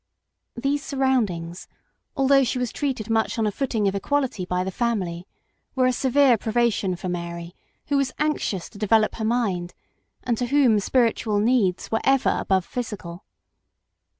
These 0.57 0.83
surroundings, 0.83 1.67
although 2.17 2.43
she 2.43 2.57
was 2.57 2.71
treated 2.71 3.07
much 3.07 3.37
on 3.37 3.45
a 3.45 3.51
footing 3.51 3.87
of 3.87 3.93
equality 3.93 4.45
by 4.45 4.63
the 4.63 4.71
family, 4.71 5.27
were 5.75 5.85
a 5.85 5.93
severe 5.93 6.39
privation 6.39 6.95
for 6.95 7.07
Mary, 7.07 7.53
who 7.85 7.97
was 7.97 8.11
anxious 8.17 8.67
to 8.69 8.79
develop 8.79 9.13
her 9.17 9.23
mind, 9.25 9.75
and 10.23 10.39
to 10.39 10.47
whom 10.47 10.79
spiritual 10.79 11.37
needs 11.39 11.91
were 11.91 12.01
ever 12.03 12.37
above 12.39 12.65
physical. 12.65 13.23